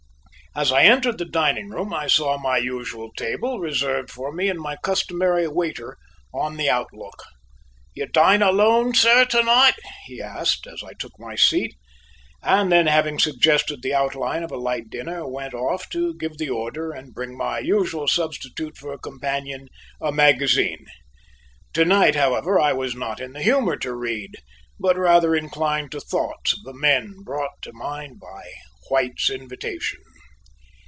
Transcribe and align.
As 0.53 0.69
I 0.69 0.83
entered 0.83 1.17
the 1.17 1.23
dining 1.23 1.69
room, 1.69 1.93
I 1.93 2.07
saw 2.07 2.37
my 2.37 2.57
usual 2.57 3.09
table 3.15 3.61
reserved 3.61 4.11
for 4.11 4.33
me 4.33 4.49
and 4.49 4.59
my 4.59 4.75
customary 4.83 5.47
waiter 5.47 5.95
on 6.33 6.57
the 6.57 6.69
outlook. 6.69 7.23
"You 7.93 8.05
dine 8.07 8.41
alone, 8.41 8.93
sir, 8.93 9.23
to 9.23 9.43
night?" 9.43 9.75
he 10.07 10.21
asked, 10.21 10.67
as 10.67 10.83
I 10.83 10.91
took 10.91 11.13
my 11.17 11.35
seat, 11.35 11.75
and 12.43 12.69
then 12.69 12.87
having 12.87 13.17
suggested 13.17 13.81
the 13.81 13.93
outline 13.93 14.43
of 14.43 14.51
a 14.51 14.57
light 14.57 14.89
dinner, 14.89 15.25
went 15.25 15.53
off 15.53 15.87
to 15.91 16.13
give 16.15 16.37
the 16.37 16.49
order 16.49 16.91
and 16.91 17.13
bring 17.13 17.37
my 17.37 17.59
usual 17.59 18.09
substitute 18.09 18.75
for 18.75 18.91
a 18.91 18.99
companion, 18.99 19.69
a 20.01 20.11
magazine. 20.11 20.85
To 21.75 21.85
night, 21.85 22.15
however, 22.15 22.59
I 22.59 22.73
was 22.73 22.93
not 22.93 23.21
in 23.21 23.31
the 23.31 23.41
humor 23.41 23.77
to 23.77 23.95
read, 23.95 24.31
but 24.77 24.97
rather 24.97 25.33
inclined 25.33 25.93
to 25.93 26.01
thoughts 26.01 26.51
of 26.51 26.59
the 26.65 26.73
men 26.77 27.21
brought 27.23 27.61
to 27.61 27.71
mind 27.71 28.19
by 28.19 28.43
White's 28.89 29.29
invitation. 29.29 30.01